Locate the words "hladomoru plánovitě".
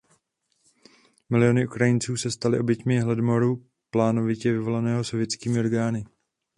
2.99-4.51